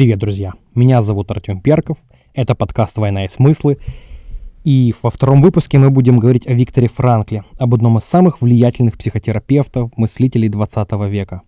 [0.00, 0.54] Привет, друзья!
[0.74, 1.98] Меня зовут Артем Перков,
[2.32, 3.76] это подкаст «Война и смыслы»,
[4.64, 8.96] и во втором выпуске мы будем говорить о Викторе Франкле, об одном из самых влиятельных
[8.96, 11.42] психотерапевтов, мыслителей 20 века.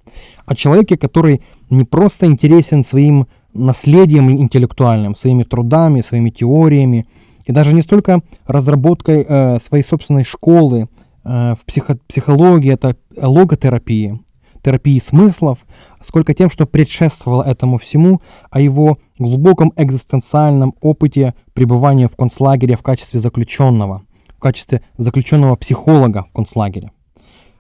[0.45, 7.07] О человеке, который не просто интересен своим наследием интеллектуальным, своими трудами, своими теориями,
[7.47, 10.91] и даже не столько разработкой э, своей собственной школы
[11.25, 14.21] э, в психо- психологии, это логотерапии,
[14.63, 15.61] терапии смыслов,
[16.03, 22.83] сколько тем, что предшествовало этому всему, о его глубоком экзистенциальном опыте пребывания в концлагере в
[22.83, 24.03] качестве заключенного,
[24.37, 26.91] в качестве заключенного психолога в концлагере.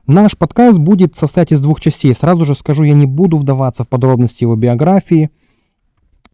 [0.06, 2.14] Наш подкаст будет состоять из двух частей.
[2.14, 5.30] Сразу же скажу, я не буду вдаваться в подробности его биографии,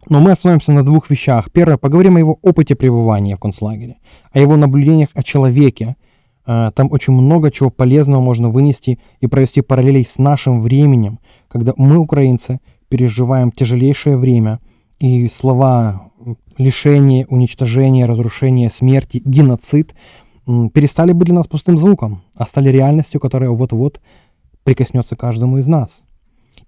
[0.08, 1.52] но мы остановимся на двух вещах.
[1.52, 3.98] Первое, поговорим о его опыте пребывания в концлагере,
[4.32, 5.96] о его наблюдениях о человеке,
[6.48, 11.72] Э, там очень много чего полезного можно вынести и провести параллелей с нашим временем, когда
[11.76, 14.60] мы, украинцы, переживаем тяжелейшее время,
[14.98, 16.10] и слова
[16.56, 19.94] лишение, уничтожение, разрушение, смерти, геноцид
[20.46, 24.00] перестали быть для нас пустым звуком, а стали реальностью, которая вот-вот
[24.64, 26.02] прикоснется каждому из нас.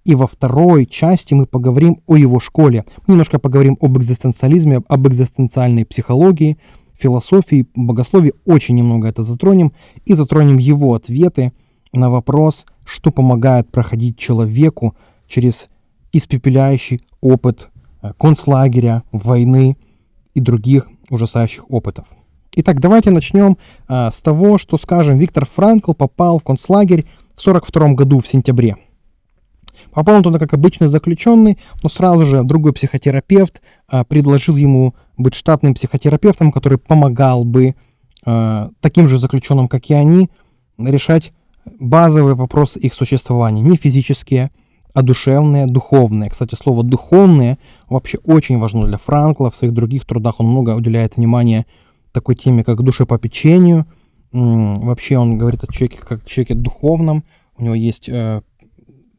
[0.04, 2.84] И во второй части мы поговорим о его школе.
[3.06, 6.58] Мы немножко поговорим об экзистенциализме, об экзистенциальной психологии,
[6.98, 9.72] философии, богословии очень немного это затронем
[10.04, 11.52] и затронем его ответы
[11.92, 14.94] на вопрос, что помогает проходить человеку
[15.26, 15.68] через
[16.12, 17.68] испепеляющий опыт
[18.02, 19.76] э, концлагеря, войны
[20.34, 22.06] и других ужасающих опытов.
[22.52, 27.04] Итак, давайте начнем а, с того, что, скажем, Виктор Франкл попал в концлагерь
[27.36, 28.76] в 1942 году в сентябре.
[29.92, 35.34] Попал он туда как обычный заключенный, но сразу же другой психотерапевт а, предложил ему быть
[35.34, 37.76] штатным психотерапевтом, который помогал бы
[38.24, 40.28] а, таким же заключенным, как и они,
[40.76, 41.32] решать
[41.78, 44.50] базовые вопросы их существования, не физические,
[44.92, 46.30] а душевные, духовные.
[46.30, 47.58] Кстати, слово «духовные»
[47.88, 49.50] вообще очень важно для Франкла.
[49.50, 51.66] В своих других трудах он много уделяет внимания
[52.12, 53.86] такой теме, как душепопечению.
[54.32, 57.24] Вообще он говорит о человеке как о человеке духовном.
[57.56, 58.42] У него есть э,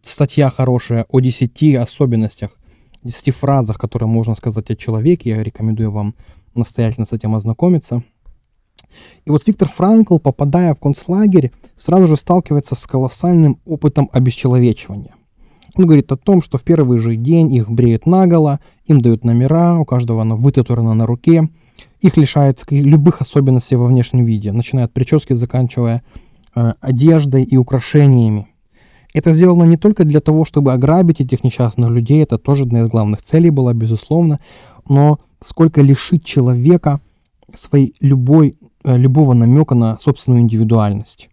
[0.01, 2.51] статья хорошая о 10 особенностях,
[3.03, 5.29] 10 фразах, которые можно сказать о человеке.
[5.29, 6.15] Я рекомендую вам
[6.53, 8.03] настоятельно с этим ознакомиться.
[9.25, 15.13] И вот Виктор Франкл, попадая в концлагерь, сразу же сталкивается с колоссальным опытом обесчеловечивания.
[15.75, 19.79] Он говорит о том, что в первый же день их бреют наголо, им дают номера,
[19.79, 21.49] у каждого оно вытатуировано на руке,
[22.01, 26.03] их лишают любых особенностей во внешнем виде, начиная от прически, заканчивая
[26.55, 28.47] э, одеждой и украшениями.
[29.13, 32.87] Это сделано не только для того, чтобы ограбить этих несчастных людей, это тоже одна из
[32.87, 34.39] главных целей была, безусловно,
[34.87, 37.01] но сколько лишить человека
[37.55, 41.29] своей любой, любого намека на собственную индивидуальность.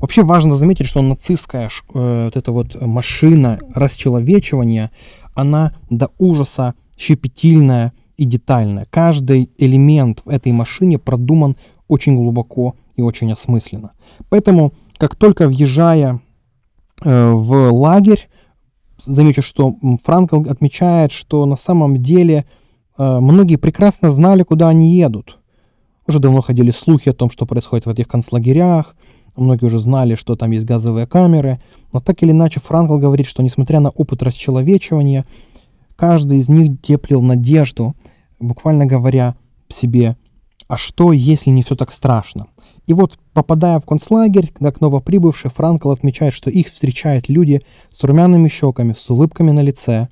[0.00, 4.90] Вообще важно заметить, что нацистская э, вот эта вот машина расчеловечивания,
[5.34, 8.86] она до ужаса щепетильная и детальная.
[8.90, 11.56] Каждый элемент в этой машине продуман
[11.88, 13.92] очень глубоко и очень осмысленно.
[14.28, 16.20] Поэтому, как только въезжая
[17.04, 18.28] Э, в лагерь.
[19.04, 22.46] Замечу, что Франкл отмечает, что на самом деле
[22.96, 25.38] э, многие прекрасно знали, куда они едут.
[26.06, 28.96] Уже давно ходили слухи о том, что происходит в этих концлагерях.
[29.36, 31.60] Многие уже знали, что там есть газовые камеры.
[31.92, 35.24] Но так или иначе Франкл говорит, что несмотря на опыт расчеловечивания,
[35.96, 37.94] каждый из них теплил надежду,
[38.40, 39.36] буквально говоря
[39.68, 40.16] себе,
[40.68, 42.46] а что, если не все так страшно?
[42.86, 48.48] И вот, попадая в концлагерь, как новоприбывший, Франкл отмечает, что их встречают люди с румяными
[48.48, 50.08] щеками, с улыбками на лице,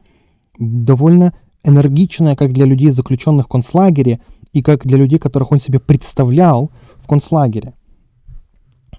[0.59, 1.35] довольно
[1.65, 4.21] энергичная как для людей, заключенных в концлагере,
[4.53, 7.75] и как для людей, которых он себе представлял в концлагере.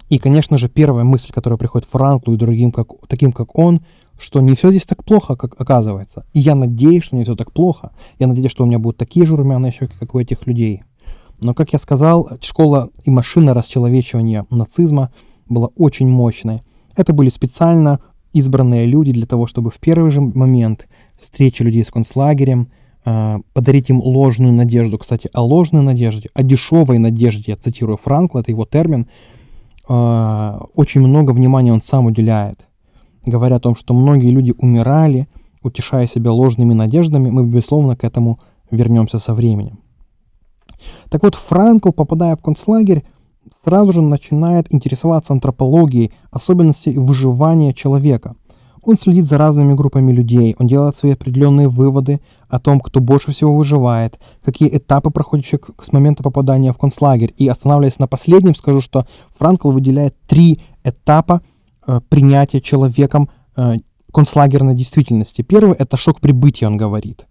[0.10, 3.82] И, конечно же, первая мысль, которая приходит Франклу и другим, как, таким как он,
[4.20, 6.26] что не все здесь так плохо, как оказывается.
[6.34, 7.92] И я надеюсь, что не все так плохо.
[8.20, 10.84] Я надеюсь, что у меня будут такие же румяные щеки, как у этих людей.
[11.40, 15.12] Но, как я сказал, школа и машина расчеловечивания нацизма
[15.50, 16.62] была очень мощной.
[16.96, 18.00] Это были специально
[18.34, 20.88] избранные люди для того, чтобы в первый же момент
[21.20, 22.70] встречи людей с концлагерем
[23.04, 24.98] подарить им ложную надежду.
[24.98, 29.08] Кстати, о ложной надежде, о дешевой надежде, я цитирую Франкла, это его термин,
[29.90, 32.68] э, очень много внимания он сам уделяет.
[33.26, 35.28] Говоря о том, что многие люди умирали,
[35.64, 38.40] утешая себя ложными надеждами, мы, безусловно, к этому
[38.72, 39.80] вернемся со временем.
[41.10, 43.04] Так вот, Франкл, попадая в концлагерь,
[43.64, 48.36] сразу же начинает интересоваться антропологией, особенностей выживания человека.
[48.84, 52.20] Он следит за разными группами людей, он делает свои определенные выводы
[52.50, 57.34] о том, кто больше всего выживает, какие этапы проходит человек с момента попадания в концлагерь.
[57.38, 59.06] И останавливаясь на последнем, скажу, что
[59.38, 61.42] Франкл выделяет три этапа
[61.86, 63.76] э, принятия человеком э,
[64.12, 65.44] концлагерной действительности.
[65.44, 67.28] Первый– это шок прибытия, он говорит.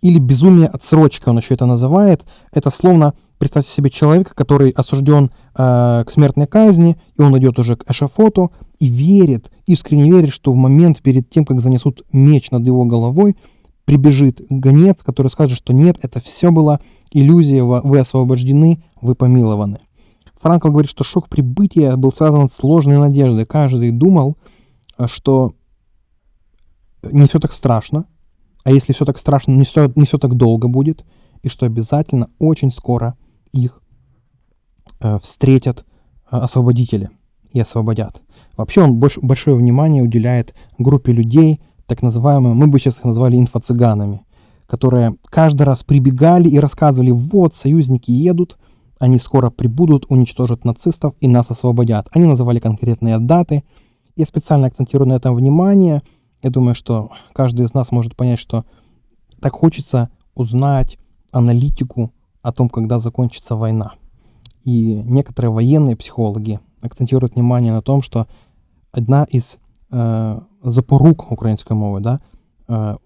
[0.00, 2.24] или безумие отсрочки, он еще это называет.
[2.52, 7.76] Это словно, представьте себе человека, который осужден э, к смертной казни, и он идет уже
[7.76, 12.64] к эшафоту, и верит, искренне верит, что в момент перед тем, как занесут меч над
[12.64, 13.36] его головой,
[13.84, 16.80] прибежит гонец, который скажет, что нет, это все была
[17.10, 19.78] иллюзия, вы освобождены, вы помилованы.
[20.40, 23.44] Франкл говорит, что шок прибытия был связан с сложной надеждой.
[23.44, 24.36] Каждый думал,
[24.96, 25.54] э, что
[27.02, 28.06] не все так страшно,
[28.62, 31.04] а если все так страшно, не все, не все так долго будет,
[31.42, 33.16] и что обязательно очень скоро
[33.52, 33.82] их
[35.00, 35.84] э, встретят
[36.30, 37.10] э, освободители
[37.52, 38.22] и освободят.
[38.56, 43.38] Вообще он больш, большое внимание уделяет группе людей, так называемым, мы бы сейчас их назвали
[43.38, 44.20] инфо-цыганами,
[44.66, 48.58] которые каждый раз прибегали и рассказывали, вот, союзники едут,
[48.98, 52.08] они скоро прибудут, уничтожат нацистов и нас освободят.
[52.12, 53.62] Они называли конкретные даты.
[54.16, 56.02] Я специально акцентирую на этом внимание.
[56.42, 58.64] Я думаю, что каждый из нас может понять, что
[59.40, 60.98] так хочется узнать
[61.30, 62.12] аналитику
[62.42, 63.92] о том, когда закончится война.
[64.64, 68.26] И некоторые военные психологи акцентируют внимание на том, что
[68.92, 69.58] одна из
[69.90, 72.20] э, запорук украинской мовы, да,
[72.68, 72.96] э,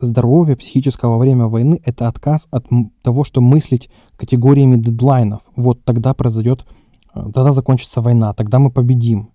[0.00, 2.66] здоровья психического во время войны– это отказ от
[3.02, 5.42] того, что мыслить категориями дедлайнов.
[5.56, 6.66] Вот тогда произойдет,
[7.14, 9.30] э, тогда закончится война, тогда мы победим.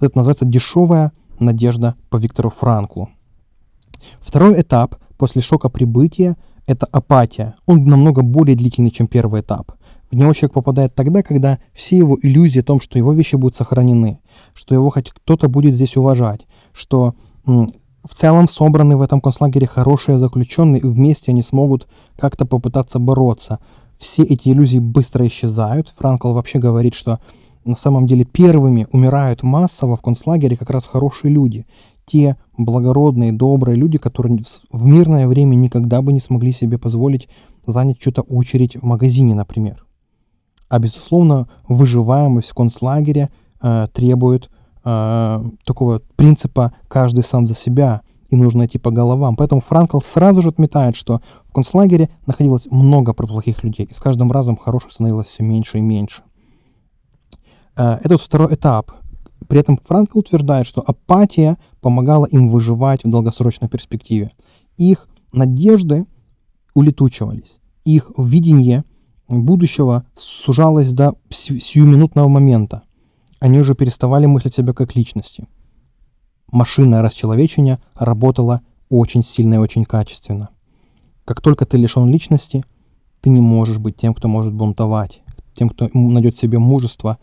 [0.00, 3.08] Вот это называется дешевая надежда по Виктору Франклу.
[4.20, 7.54] Второй этап после шока прибытия– это апатия.
[7.66, 9.72] Он намного более длительный, чем первый этап.
[10.12, 13.54] В него человек попадает тогда, когда все его иллюзии о том, что его вещи будут
[13.54, 14.20] сохранены,
[14.52, 17.14] что его хоть кто-то будет здесь уважать, что
[17.46, 21.88] в целом собраны в этом концлагере хорошие заключенные, и вместе они смогут
[22.18, 23.58] как-то попытаться бороться.
[23.98, 25.88] Все эти иллюзии быстро исчезают.
[25.88, 27.18] Франкл вообще говорит, что
[27.64, 31.64] на самом деле первыми умирают массово в концлагере как раз хорошие люди.
[32.04, 34.38] Те благородные, добрые люди, которые
[34.70, 37.30] в мирное время никогда бы не смогли себе позволить
[37.66, 39.86] занять чью-то очередь в магазине, например.
[40.72, 43.28] А, безусловно, выживаемость в концлагере
[43.60, 44.48] э, требует
[44.82, 49.36] э, такого принципа «каждый сам за себя», и нужно идти по головам.
[49.36, 54.32] Поэтому Франкл сразу же отметает, что в концлагере находилось много плохих людей, и с каждым
[54.32, 56.22] разом хороших становилось все меньше и меньше.
[57.76, 58.92] Э, это вот второй этап.
[59.48, 64.32] При этом Франкл утверждает, что апатия помогала им выживать в долгосрочной перспективе.
[64.78, 66.06] Их надежды
[66.72, 68.84] улетучивались, их видение
[69.28, 72.82] будущего сужалось до сиюминутного момента–
[73.42, 75.48] они уже переставали мыслить себя как личности.
[76.52, 80.50] Машинное расчеловечение работало очень сильно и очень качественно.
[81.24, 82.64] Как только ты лишен личности,
[83.20, 85.22] ты не можешь быть тем, кто может бунтовать,
[85.54, 87.18] тем, кто найдет себе мужество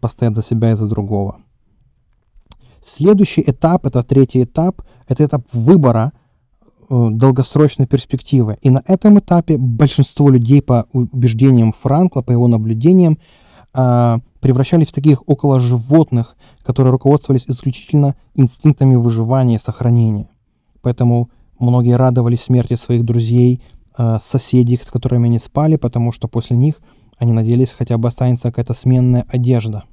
[0.00, 1.40] постоять за себя и за другого.
[2.80, 6.12] Следующий этап, это третий этап, это этап выбора
[6.88, 8.58] долгосрочной перспективы.
[8.62, 13.18] И на этом этапе большинство людей по убеждениям Франкла, по его наблюдениям,
[13.74, 20.28] э, превращались в таких около животных, которые руководствовались исключительно инстинктами выживания и сохранения.
[20.82, 23.62] Поэтому многие радовались смерти своих друзей,
[23.98, 26.80] э, соседей, с которыми они спали, потому что после них
[27.18, 29.84] они надеялись хотя бы останется какая-то сменная одежда.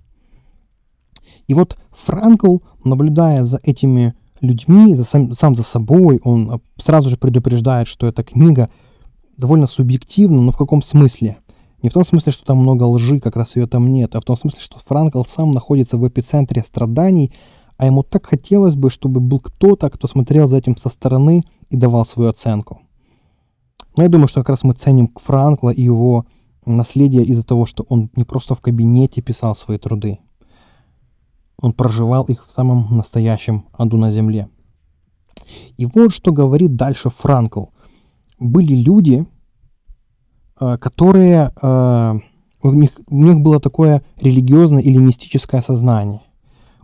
[1.47, 4.13] И вот Франкл, наблюдая за этими
[4.43, 8.69] людьми, за сам, сам за собой, он сразу же предупреждает, что эта книга
[9.37, 11.37] довольно субъективна, но в каком смысле?
[11.81, 14.23] Не в том смысле, что там много лжи, как раз ее там нет, а в
[14.23, 17.33] том смысле, что Франкл сам находится в эпицентре страданий,
[17.77, 21.75] а ему так хотелось бы, чтобы был кто-то, кто смотрел за этим со стороны и
[21.75, 22.81] давал свою оценку.
[23.97, 26.25] Но я думаю, что как раз мы ценим Франкла и его
[26.65, 30.19] наследие из-за того, что он не просто в кабинете писал свои труды.
[31.63, 34.49] Он проживал их в самом настоящем аду на земле.
[35.77, 37.65] И вот что говорит дальше Франкл.
[38.37, 39.25] Были люди,
[40.63, 42.13] Э, которые э,
[42.61, 46.21] у них, у них было такое религиозное или мистическое сознание.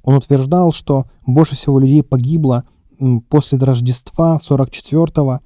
[0.04, 2.66] Он утверждал, что больше всего людей погибло
[3.30, 5.40] после Рождества 44-го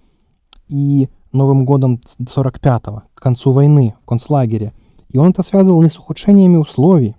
[0.67, 4.73] и Новым годом 45-го, к концу войны в концлагере.
[5.09, 7.15] И он это связывал не с ухудшениями условий,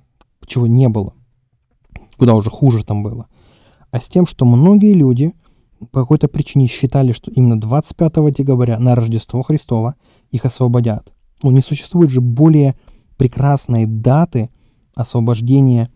[0.46, 1.14] чего не было,
[2.16, 3.26] куда уже хуже там было,
[3.90, 5.34] а с тем, что многие люди
[5.92, 9.96] по какой-то причине считали, что именно 25 декабря на Рождество Христово
[10.30, 11.12] их освободят.
[11.42, 12.74] Ну, не существует же более
[13.16, 14.50] прекрасной даты
[14.94, 15.90] освобождения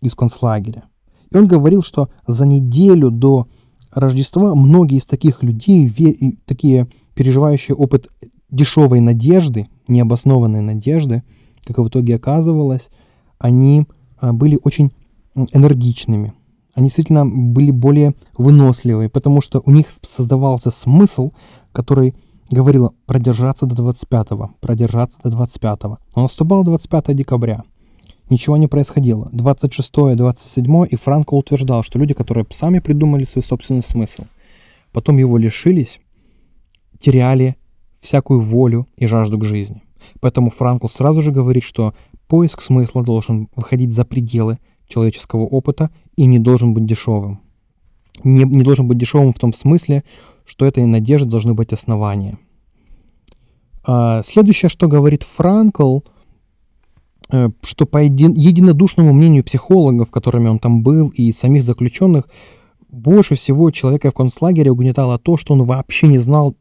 [0.00, 0.84] из концлагеря.
[1.30, 3.48] И он говорил, что за неделю до
[3.90, 5.90] Рождества многие из таких людей,
[6.46, 8.08] такие переживающие опыт
[8.50, 11.22] дешевой надежды, необоснованной надежды,
[11.64, 12.90] как в итоге оказывалось,
[13.38, 13.86] они
[14.18, 14.92] а, были очень
[15.34, 16.32] энергичными.
[16.74, 21.32] Они действительно были более выносливые, потому что у них создавался смысл,
[21.72, 22.14] который
[22.50, 25.98] говорила продержаться до 25-го, продержаться до 25-го.
[26.14, 27.62] Но наступало 25 декабря.
[28.30, 29.28] Ничего не происходило.
[29.32, 34.24] 26 27 и Франко утверждал, что люди, которые сами придумали свой собственный смысл,
[34.92, 36.00] потом его лишились,
[37.00, 37.56] теряли
[38.00, 39.82] всякую волю и жажду к жизни.
[40.20, 41.94] Поэтому Франкл сразу же говорит, что
[42.26, 44.58] поиск смысла должен выходить за пределы
[44.92, 47.40] человеческого опыта и не должен быть дешевым.
[48.24, 50.04] Не, не должен быть дешевым в том смысле,
[50.44, 52.38] что этой надежды должны быть основания.
[53.84, 56.00] А, следующее, что говорит Франкл,
[57.32, 62.28] э, что по еди, единодушному мнению психологов, которыми он там был, и самих заключенных,
[62.88, 66.54] больше всего человека в концлагере угнетало то, что он вообще не знал,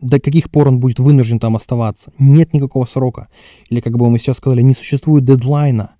[0.00, 2.12] до каких пор он будет вынужден там оставаться.
[2.18, 3.28] Нет никакого срока.
[3.70, 5.92] Или, как бы мы сейчас сказали, не существует дедлайна.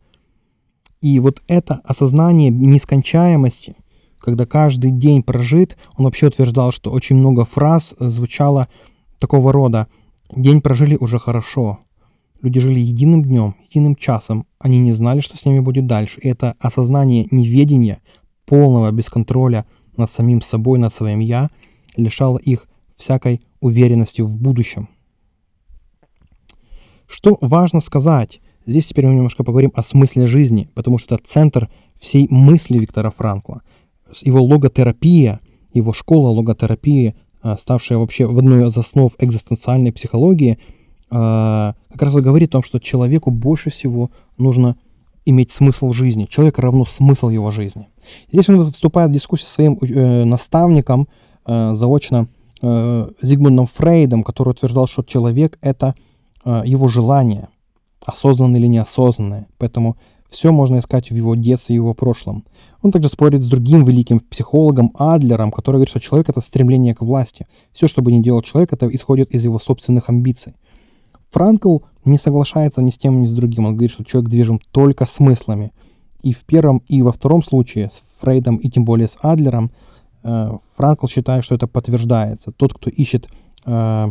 [1.00, 3.76] И вот это осознание нескончаемости,
[4.18, 8.68] когда каждый день прожит, он вообще утверждал, что очень много фраз звучало
[9.18, 9.86] такого рода
[10.34, 11.80] «день прожили уже хорошо».
[12.42, 14.46] Люди жили единым днем, единым часом.
[14.58, 16.20] Они не знали, что с ними будет дальше.
[16.20, 18.02] И это осознание неведения,
[18.44, 19.64] полного бесконтроля
[19.96, 21.50] над самим собой, над своим «я»,
[21.96, 24.88] лишало их всякой уверенности в будущем.
[27.06, 28.40] Что важно сказать?
[28.66, 31.70] Здесь теперь мы немножко поговорим о смысле жизни, потому что это центр
[32.00, 33.62] всей мысли Виктора Франкла.
[34.22, 35.40] Его логотерапия,
[35.72, 40.58] его школа логотерапии, а, ставшая вообще в одной из основ экзистенциальной психологии,
[41.10, 44.76] а, как раз и говорит о том, что человеку больше всего нужно
[45.24, 46.26] иметь смысл жизни.
[46.26, 47.88] Человек равно смысл его жизни.
[48.32, 51.08] Здесь он вступает в дискуссию с своим э, наставником,
[51.44, 52.28] э, заочно
[52.62, 55.94] э, Зигмундом Фрейдом, который утверждал, что человек— это
[56.44, 57.48] э, его желание,
[58.06, 59.48] осознанное или неосознанное.
[59.58, 59.96] Поэтому
[60.30, 62.44] все можно искать в его детстве и его прошлом.
[62.82, 67.02] Он также спорит с другим великим психологом Адлером, который говорит, что человек— это стремление к
[67.02, 67.46] власти.
[67.72, 70.54] Все, что бы ни делал человек, это исходит из его собственных амбиций.
[71.30, 73.66] Франкл не соглашается ни с тем, ни с другим.
[73.66, 75.72] Он говорит, что человек движим только смыслами.
[76.22, 79.70] И в первом, и во втором случае с Фрейдом, и тем более с Адлером—
[80.26, 82.50] Э, Франкл считает, что это подтверждается.
[82.50, 83.28] Тот, кто ищет
[83.64, 84.06] э,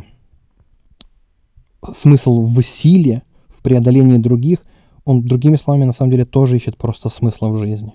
[1.94, 3.24] смысл в силе,
[3.66, 4.60] преодолении других,
[5.06, 7.94] он, другими словами, на самом деле тоже ищет просто смысла в жизни.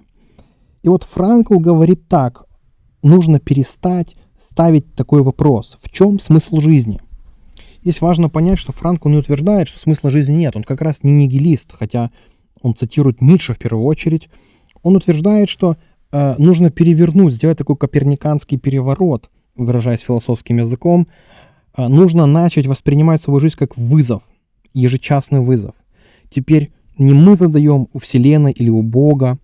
[0.83, 2.45] И вот Франкл говорит так,
[3.03, 7.01] нужно перестать ставить такой вопрос, в чем смысл жизни?
[7.83, 11.13] Здесь важно понять, что Франкл не утверждает, что смысла жизни нет, он как раз не
[11.13, 12.11] нигилист, хотя
[12.63, 14.29] он цитирует Ницше в первую очередь.
[14.83, 15.77] Он утверждает, что
[16.11, 21.07] э, нужно перевернуть, сделать такой коперниканский переворот, выражаясь философским языком.
[21.77, 24.25] Э, нужно начать воспринимать свою жизнь как вызов,
[24.73, 25.75] ежечасный вызов.
[26.31, 29.39] Теперь не мы задаем у Вселенной или у Бога,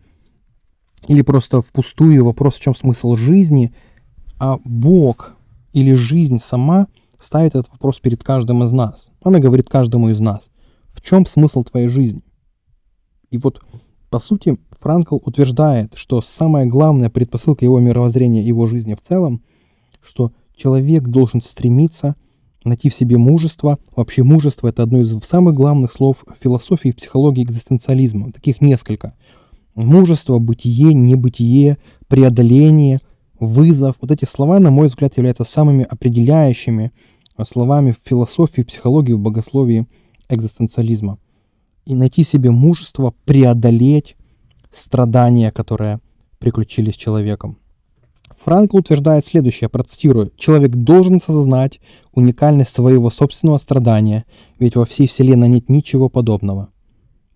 [1.09, 3.75] или просто впустую вопрос, в чем смысл жизни,
[4.39, 5.35] а Бог
[5.73, 9.11] или жизнь сама ставит этот вопрос перед каждым из нас.
[9.23, 10.43] Она говорит каждому из нас,
[10.93, 12.23] в чем смысл твоей жизни?
[13.31, 13.63] И вот,
[14.11, 19.43] по сути, Франкл утверждает, что самая главная предпосылка его мировоззрения, его жизни в целом,
[20.03, 22.17] что человек должен стремиться
[22.67, 23.79] найти в себе мужество.
[23.95, 28.33] Вообще мужество– это одно из самых главных слов философии и психологии экзистенциализма.
[28.33, 29.15] Таких несколько.
[29.75, 33.01] Мужество, бытие, небытие, преодоление,
[33.39, 33.97] вызов.
[34.01, 36.93] Вот эти слова, на мой взгляд, являются самыми определяющими
[37.47, 39.87] словами в философии, в психологии, в богословии
[40.29, 41.19] экзистенциализма.
[41.85, 44.17] И найти себе мужество преодолеть
[44.73, 46.01] страдания, которые
[46.39, 47.59] приключились с человеком.
[48.47, 50.31] Франкл утверждает следующее, процитирую.
[50.37, 51.81] «Человек должен осознать
[52.15, 54.25] уникальность своего собственного страдания,
[54.61, 56.69] ведь во всей Вселенной нет ничего подобного.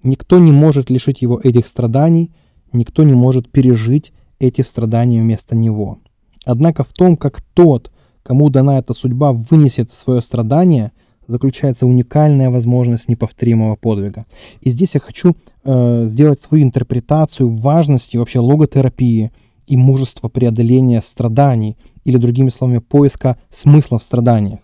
[0.04, 2.30] Никто не может лишить его этих страданий,
[2.72, 5.98] никто не может пережить эти страдания вместо него.
[6.44, 7.90] Однако в том, как тот,
[8.22, 10.92] кому дана эта судьба, вынесет свое страдание–
[11.30, 14.26] заключается уникальная возможность неповторимого подвига.
[14.60, 19.30] И здесь я хочу э, сделать свою интерпретацию важности вообще логотерапии
[19.66, 24.60] и мужества преодоления страданий, или другими словами, поиска смысла в страданиях.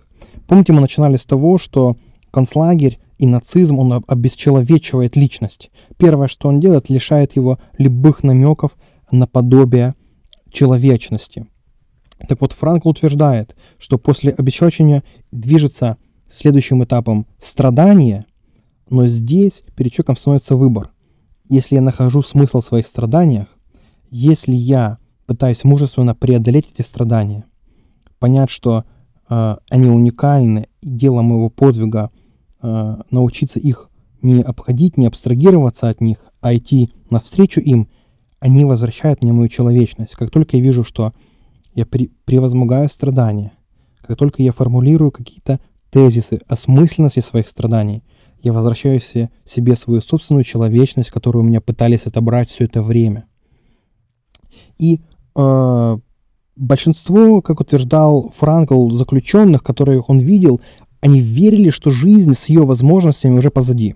[0.46, 1.96] Помните, мы начинали с того, что
[2.30, 5.70] концлагерь и нацизм, он обесчеловечивает личность.
[5.96, 8.76] Первое, что он делает, лишает его любых намеков
[9.10, 9.94] на подобие
[10.50, 11.46] человечности.
[12.28, 15.96] Так вот, Франкл утверждает, что после обесчеловечения движется
[16.30, 18.26] следующим этапом страдания,
[18.88, 20.92] но здесь перед человеком становится выбор.
[21.48, 23.48] Если я нахожу смысл в своих страданиях,
[24.10, 27.44] если я пытаюсь мужественно преодолеть эти страдания,
[28.18, 28.84] понять, что
[29.28, 32.10] э, они уникальны, и дело моего подвига
[32.62, 33.90] э, научиться их
[34.22, 37.88] не обходить, не абстрагироваться от них, а идти навстречу им,
[38.40, 40.14] они возвращают мне мою человечность.
[40.14, 41.12] Как только я вижу, что
[41.74, 43.52] я при, превозмогаю страдания,
[44.00, 45.60] как только я формулирую какие-то
[45.90, 48.04] тезисы о смысленности своих страданий.
[48.38, 53.24] Я возвращаю себе свою собственную человечность, которую у меня пытались отобрать все это время.
[54.78, 55.00] И
[55.34, 55.98] э,
[56.56, 60.60] большинство, как утверждал Франкл, заключенных, которых он видел,
[61.00, 63.94] они верили, что жизнь с ее возможностями уже позади.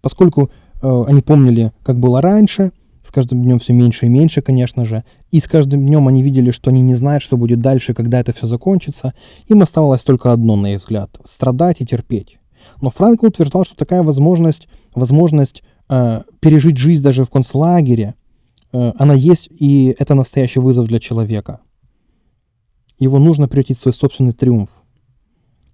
[0.00, 0.50] Поскольку
[0.82, 2.72] э, они помнили, как было раньше,
[3.06, 6.50] с каждым днем все меньше и меньше, конечно же, и с каждым днем они видели,
[6.50, 9.14] что они не знают, что будет дальше, когда это все закончится,
[9.46, 12.38] им оставалось только одно, на их взгляд– страдать и терпеть.
[12.82, 18.16] Но Франкл утверждал, что такая возможность, возможность э, пережить жизнь даже в концлагере,
[18.98, 21.60] она есть, и это настоящий вызов для человека.
[22.98, 24.70] Его нужно превратить в свой собственный триумф.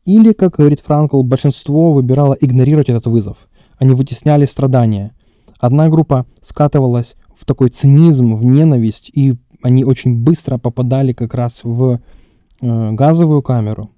[0.04, 3.48] Или, как говорит Франкл, большинство выбирало игнорировать этот вызов.
[3.78, 5.14] Они вытесняли страдания.
[5.58, 11.60] Одна группа скатывалась в такой цинизм, в ненависть, и они очень быстро попадали как раз
[11.62, 12.00] в
[12.60, 13.90] э, газовую камеру,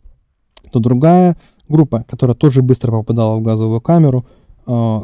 [0.71, 1.37] то другая
[1.69, 4.27] группа, которая тоже быстро попадала в газовую камеру,
[4.67, 5.01] э,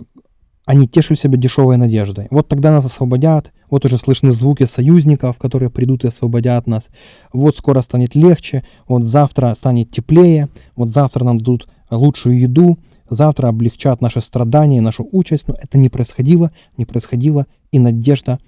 [0.67, 2.29] они тешили себя дешевой надеждой.
[2.31, 6.89] Вот тогда нас освободят, вот уже слышны звуки союзников, которые придут и освободят нас.
[7.33, 13.49] Вот скоро станет легче, вот завтра станет теплее, вот завтра нам дадут лучшую еду, завтра
[13.49, 15.49] облегчат наши страдания, нашу участь.
[15.49, 18.39] Но это не происходило, не происходило, и надежда,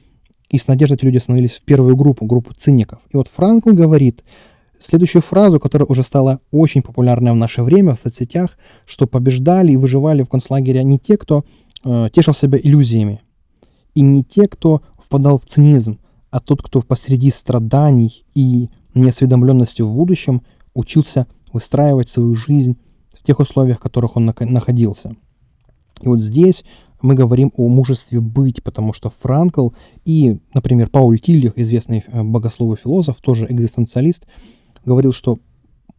[0.51, 3.01] и с надеждой эти люди становились в первую группу, группу циников.
[3.13, 4.23] И вот Франкл говорит
[4.85, 9.77] следующую фразу, которая уже стала очень популярной в наше время в соцсетях, что побеждали и
[9.77, 11.45] выживали в концлагере не те, кто
[11.85, 13.23] э, тешил себя иллюзиями,
[13.95, 15.99] и не те, кто впадал в цинизм,
[16.31, 20.43] а тот, кто посреди страданий и неосведомленности в будущем
[20.75, 22.79] учился выстраивать свою жизнь
[23.13, 25.15] в тех условиях, в которых он находился.
[26.01, 26.65] И вот здесь
[27.03, 29.71] мы говорим о мужестве быть, потому что Франкл
[30.05, 34.27] и, например, Пауль Тиллих, известный э, богослов и философ, тоже экзистенциалист,
[34.85, 35.41] говорил, что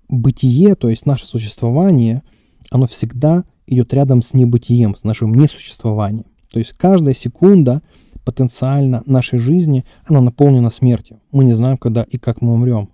[0.09, 2.23] бытие, то есть наше существование,
[2.71, 6.25] оно всегда идет рядом с небытием, с нашим несуществованием.
[6.53, 7.81] То есть каждая секунда
[8.23, 11.19] потенциально нашей жизни, она наполнена смертью.
[11.31, 12.89] Мы не знаем, когда и как мы умрем.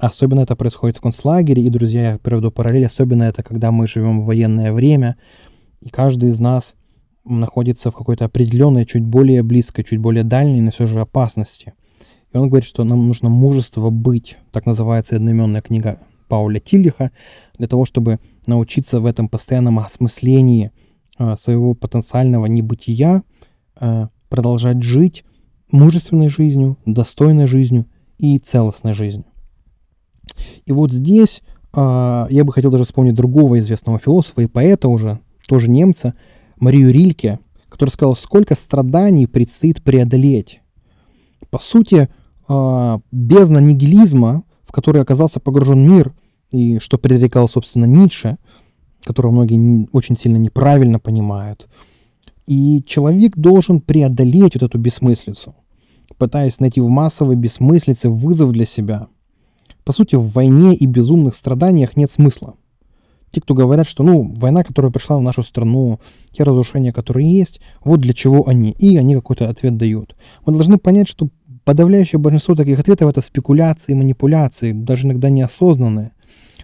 [0.00, 4.22] Особенно это происходит в концлагере, и, друзья, я приведу параллель, особенно это, когда мы живем
[4.22, 5.16] в военное время,
[5.80, 6.74] и каждый из нас
[7.24, 11.74] находится в какой-то определенной, чуть более близкой, чуть более дальней, но все же опасности.
[12.34, 17.12] И он говорит, что нам нужно мужество быть, так называется одноименная книга Пауля Тиллиха,
[17.58, 18.18] для того, чтобы
[18.48, 20.72] научиться в этом постоянном осмыслении
[21.38, 23.22] своего потенциального небытия,
[23.80, 25.24] э, продолжать жить
[25.70, 27.86] мужественной жизнью, достойной жизнью
[28.18, 29.26] и целостной жизнью.
[30.66, 31.42] И вот здесь
[31.74, 36.14] э, я бы хотел даже вспомнить другого известного философа и поэта уже, тоже немца,
[36.58, 40.60] Марию Рильке, который сказал, сколько страданий предстоит преодолеть.
[41.50, 42.08] По сути,
[42.48, 46.14] бездна нигилизма, в который оказался погружен мир,
[46.50, 48.38] и что предрекал, собственно, Ницше,
[49.04, 51.68] которого многие очень сильно неправильно понимают.
[52.46, 55.54] И человек должен преодолеть вот эту бессмыслицу,
[56.18, 59.08] пытаясь найти в массовой бессмыслице вызов для себя.
[59.84, 62.54] По сути, в войне и безумных страданиях нет смысла.
[63.30, 66.00] Те, кто говорят, что ну, война, которая пришла в нашу страну,
[66.32, 70.14] те разрушения, которые есть, вот для чего они, и они какой-то ответ дают.
[70.44, 71.28] Мы должны понять, что
[71.64, 76.12] подавляющее большинство таких ответов это спекуляции, манипуляции, даже иногда неосознанные.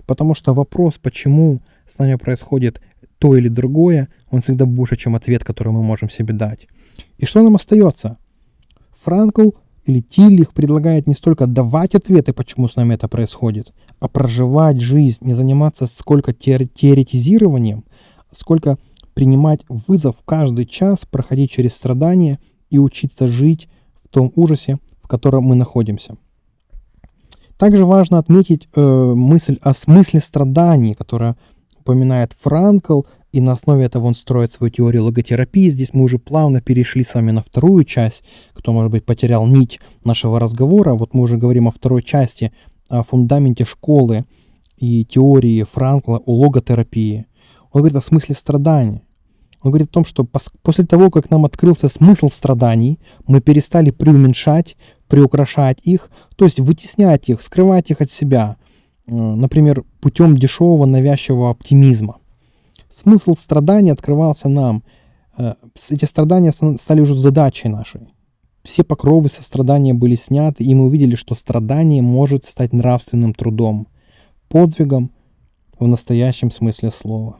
[0.06, 2.80] Потому что вопрос, почему с нами происходит
[3.18, 6.68] то или другое, он всегда больше, чем ответ, который мы можем себе дать.
[7.18, 8.18] И что нам остается?
[8.92, 9.50] Франкл
[9.84, 15.24] или Тиллих предлагает не столько давать ответы, почему с нами это происходит, а проживать жизнь,
[15.24, 17.84] не заниматься сколько теоретизированием,
[18.32, 18.76] сколько
[19.14, 22.38] принимать вызов каждый час, проходить через страдания
[22.70, 23.68] и учиться жить
[24.04, 26.16] в том ужасе, в котором мы находимся.
[27.56, 31.36] Также важно отметить э, мысль о смысле страданий, которая
[31.88, 35.70] упоминает Франкл, и на основе этого он строит свою теорию логотерапии.
[35.70, 38.24] Здесь мы уже плавно перешли с вами на вторую часть.
[38.52, 42.52] Кто, может быть, потерял нить нашего разговора, вот мы уже говорим о второй части,
[42.90, 44.26] о фундаменте школы
[44.76, 47.26] и теории Франкла о логотерапии.
[47.72, 49.02] Он говорит о смысле страданий.
[49.62, 50.24] Он говорит о том, что
[50.62, 57.30] после того, как нам открылся смысл страданий, мы перестали преуменьшать, приукрашать их, то есть вытеснять
[57.30, 58.56] их, скрывать их от себя,
[59.08, 62.18] например, путем дешевого навязчивого оптимизма.
[62.90, 64.82] Смысл страданий открывался нам.
[65.36, 65.54] Э,
[65.90, 68.08] эти страдания стали уже задачей нашей.
[68.62, 73.88] Все покровы сострадания были сняты, и мы увидели, что страдание может стать нравственным трудом,
[74.48, 75.10] подвигом
[75.78, 77.38] в настоящем смысле слова.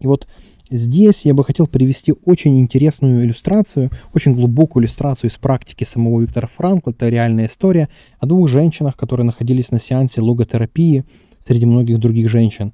[0.00, 0.28] И вот
[0.70, 6.46] Здесь я бы хотел привести очень интересную иллюстрацию, очень глубокую иллюстрацию из практики самого Виктора
[6.46, 6.92] Франкла.
[6.92, 7.88] Это реальная история
[8.20, 11.04] о двух женщинах, которые находились на сеансе логотерапии
[11.44, 12.72] среди многих других женщин.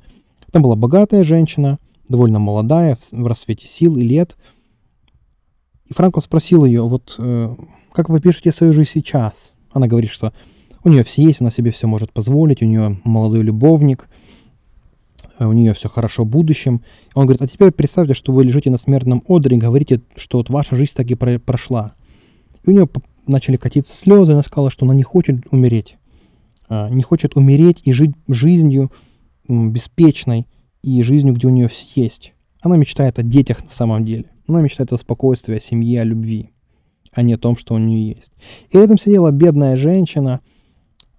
[0.53, 4.37] Там была богатая женщина, довольно молодая, в рассвете сил и лет.
[5.89, 7.55] И Франкл спросил ее, вот э,
[7.93, 9.55] как вы пишете свою жизнь сейчас?
[9.73, 10.35] Она говорит, что
[10.85, 14.07] у нее все есть, она себе все может позволить, у нее молодой любовник,
[15.39, 16.83] у нее все хорошо в будущем.
[17.15, 20.51] Он говорит, а теперь представьте, что вы лежите на смертном одре и говорите, что вот
[20.51, 21.95] ваша жизнь так и прошла.
[22.65, 22.89] И у нее
[23.27, 25.99] начали катиться слезы, она сказала, что она не хочет умереть.
[26.69, 28.91] А, не хочет умереть и жить жизнью
[29.49, 30.47] беспечной
[30.83, 32.33] и жизнью, где у нее все есть.
[32.63, 34.27] Она мечтает о детях на самом деле.
[34.49, 36.51] Она мечтает о спокойствии, о семье, о любви,
[37.13, 38.33] а не о том, что у нее есть.
[38.71, 40.41] И рядом сидела бедная женщина.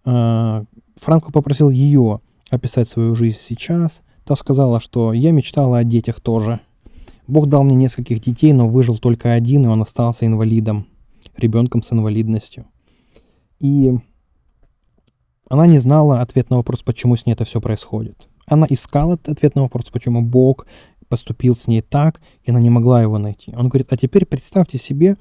[0.06, 0.64] А,
[0.96, 4.02] Франко попросил ее описать свою жизнь сейчас.
[4.26, 6.60] Та сказала, что я мечтала о детях тоже.
[7.28, 10.88] Бог дал мне нескольких детей, но выжил только один, и он остался инвалидом,
[11.36, 12.66] ребенком с инвалидностью.
[13.60, 13.94] И
[15.50, 18.28] она не знала ответ на вопрос, почему с ней это все происходит.
[18.46, 20.68] Она искала ответ на вопрос, почему Бог
[21.10, 23.54] поступил с ней так, и она не могла его найти.
[23.56, 25.18] Он говорит, а теперь представьте себе,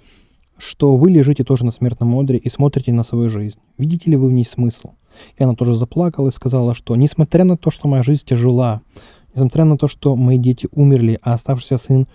[0.58, 3.58] что вы лежите тоже на смертном одре и смотрите на свою жизнь.
[3.78, 4.92] Видите ли вы в ней смысл?
[5.36, 8.82] И она тоже заплакала и сказала, что несмотря на то, что моя жизнь тяжела,
[9.34, 12.08] несмотря на то, что мои дети умерли, а оставшийся сын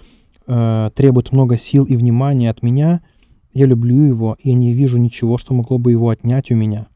[0.47, 3.01] э, требует много сил и внимания от меня,
[3.53, 6.87] я люблю его, и я не вижу ничего, что могло бы его отнять у меня.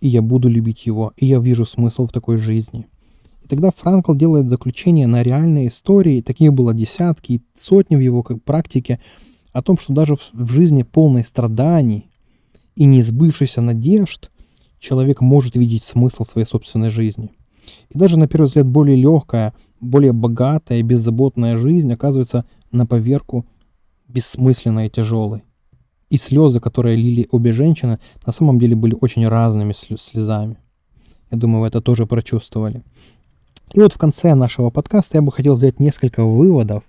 [0.00, 2.86] И я буду любить его, и я вижу смысл в такой жизни.
[3.46, 8.22] И тогда Франкл делает заключение на реальные истории, таких было десятки и сотни в его
[8.22, 8.98] практике,
[9.52, 12.10] о том, что даже в, жизни полной страданий
[12.74, 14.30] и неизбывшихся надежд
[14.78, 17.30] человек может видеть смысл своей собственной жизни.
[17.90, 23.46] И даже на первый взгляд более легкая, более богатая и беззаботная жизнь оказывается на поверку
[24.08, 25.42] бессмысленной и тяжелой.
[26.08, 30.56] И слезы, которые лили обе женщины, на самом деле были очень разными слезами.
[31.30, 32.82] Я думаю, вы это тоже прочувствовали.
[33.74, 36.84] И вот в конце нашего подкаста я бы хотел сделать несколько выводов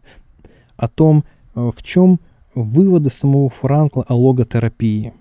[0.75, 1.23] о том,
[1.55, 2.19] э, в чем
[2.53, 5.13] выводы самого Франкла о логотерапии.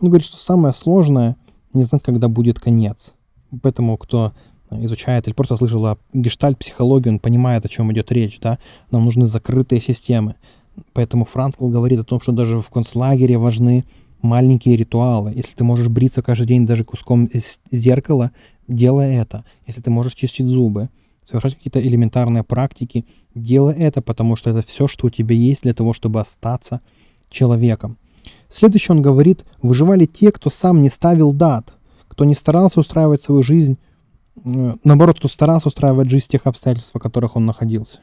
[0.00, 1.36] Он говорит, что самое сложное
[1.74, 3.14] не знать, когда будет конец.
[3.62, 4.32] Поэтому кто
[4.70, 8.40] изучает или просто слышал о гештальт-психологии, он понимает, о чем идет речь.
[8.40, 8.58] Да?
[8.90, 10.36] Нам нужны закрытые системы.
[10.92, 13.84] Поэтому Франкл говорит о том, что даже в концлагере важны
[14.22, 15.32] маленькие ритуалы.
[15.34, 17.28] Если ты можешь бриться каждый день даже куском
[17.70, 18.32] зеркала,
[18.66, 19.44] делай это.
[19.66, 20.88] Если ты можешь чистить зубы,
[21.22, 25.74] совершать какие-то элементарные практики, делай это, потому что это все, что у тебя есть для
[25.74, 26.80] того, чтобы остаться
[27.28, 27.98] человеком.
[28.48, 31.74] Следующий он говорит, выживали те, кто сам не ставил дат,
[32.08, 33.78] кто не старался устраивать свою жизнь,
[34.44, 37.98] э, наоборот, кто старался устраивать жизнь в тех обстоятельствах, в которых он находился.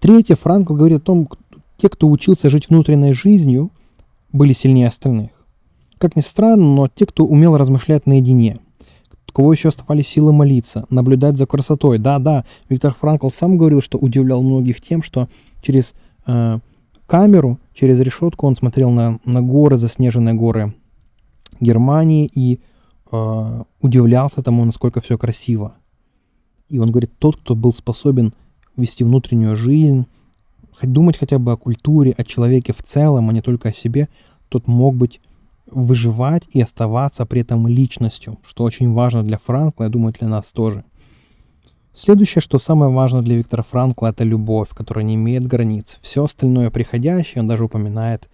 [0.00, 1.28] Третье, Франкл говорит о том,
[1.76, 3.70] те, кто учился жить внутренней жизнью,
[4.32, 5.30] были сильнее остальных.
[5.98, 8.60] Как ни странно, но те, кто умел размышлять наедине,
[9.28, 11.98] у кого еще оставались силы молиться, наблюдать за красотой.
[11.98, 15.28] Да-да, Виктор Франкл сам говорил, что удивлял многих тем, что
[15.62, 15.94] через
[16.26, 16.58] э,
[17.08, 20.74] камеру, через решетку он смотрел на, на горы, заснеженные горы
[21.58, 22.60] Германии и
[23.10, 25.74] э, удивлялся тому, насколько все красиво.
[26.68, 28.34] И он говорит, тот, кто был способен
[28.76, 30.06] вести внутреннюю жизнь,
[30.82, 34.08] думать хотя бы о культуре, о человеке в целом, а не только о себе,
[34.50, 35.20] тот мог быть
[35.66, 40.52] выживать и оставаться при этом личностью, что очень важно для Франкла, я думаю, для нас
[40.52, 40.84] тоже.
[41.92, 45.98] Следующее, что самое важное для Виктора Франкла, это любовь, которая не имеет границ.
[46.00, 48.28] Все остальное приходящее, он даже упоминает,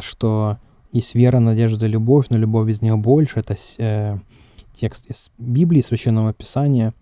[0.00, 0.58] что
[0.92, 3.40] есть вера, надежда, любовь, но любовь из нее больше.
[3.40, 4.18] Это э,
[4.74, 6.94] текст из Библии, Священного Писания,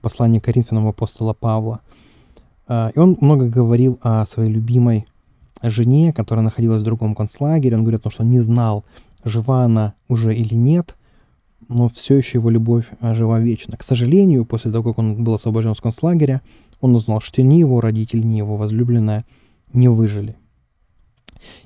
[0.00, 1.80] послание Коринфянам апостола Павла.
[2.68, 5.06] Э, и он много говорил о своей любимой
[5.62, 7.76] жене, которая находилась в другом концлагере.
[7.76, 8.84] Он говорит что не знал,
[9.24, 10.94] жива она уже или нет–
[11.68, 13.76] но все еще его любовь а, жива вечно.
[13.76, 16.40] К сожалению, после того, как он был освобожден с концлагеря,
[16.80, 19.24] он узнал, что ни его родители, ни его возлюбленная
[19.72, 20.36] не выжили.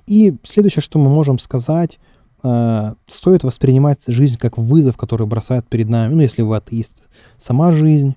[0.06, 1.98] И следующее, что мы можем сказать,
[2.42, 7.04] э, стоит воспринимать жизнь как вызов, который бросает перед нами, ну, если вы атеист,
[7.38, 8.16] сама жизнь,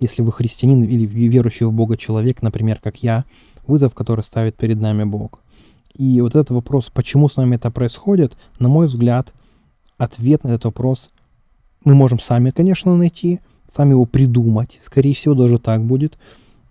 [0.00, 3.24] если вы христианин или верующий в Бога человек, например, как я,
[3.66, 5.40] вызов, который ставит перед нами Бог.
[5.94, 9.32] И вот этот вопрос, почему с нами это происходит, на мой взгляд,
[9.96, 11.08] ответ на этот вопрос
[11.86, 13.40] мы можем сами, конечно, найти,
[13.72, 14.80] сами его придумать.
[14.84, 16.18] Скорее всего, даже так будет.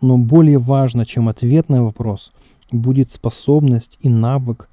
[0.02, 2.32] Но более важно, чем ответ на вопрос,
[2.70, 4.70] будет способность и навык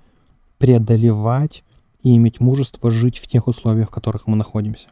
[0.58, 1.62] преодолевать
[2.02, 4.88] и иметь мужество жить в тех условиях, в которых мы находимся.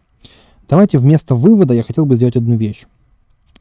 [0.68, 2.84] Давайте вместо вывода я хотел бы сделать одну вещь.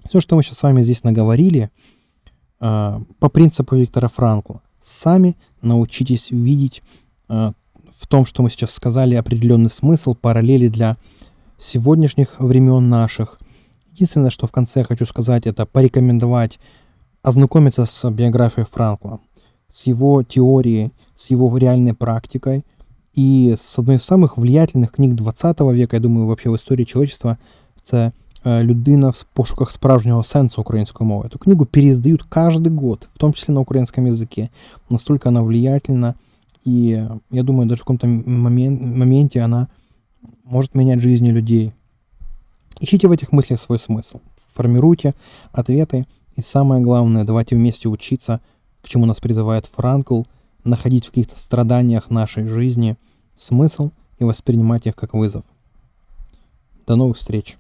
[0.08, 1.72] Все, что мы сейчас с вами здесь наговорили,
[2.60, 6.84] а, по принципу Виктора Франкла, сами научитесь видеть
[7.28, 7.54] а,
[7.98, 10.98] в том, что мы сейчас сказали, определенный смысл, параллели для
[11.60, 13.40] сегодняшних времен наших.
[13.92, 16.60] Единственное, что в конце хочу сказать, это порекомендовать
[17.22, 19.20] ознакомиться с биографией Франкла,
[19.70, 22.64] с его теорией, с его реальной практикой
[23.14, 27.38] и с одной из самых влиятельных книг 20 века, я думаю, вообще в истории человечества,
[27.84, 28.12] це
[28.46, 31.28] «Людина в пошуках справжнього сенсу української мови».
[31.28, 34.50] Эту книгу переиздают каждый год, в том числе на украинском языке.
[34.90, 36.16] Настолько она влиятельна,
[36.66, 39.68] и я думаю, даже в каком-то момент, моменте она
[40.44, 41.74] может менять жизни людей.
[42.80, 44.20] Ищите в этих мыслях свой смысл.
[44.54, 45.14] Формируйте
[45.52, 46.08] ответы.
[46.36, 48.40] И самое главное, давайте вместе учиться,
[48.82, 50.24] к чему нас призывает Франкл,
[50.64, 52.98] находить в каких-то страданиях нашей жизни
[53.38, 55.44] смысл и воспринимать их как вызов.
[56.88, 57.59] До новых встреч!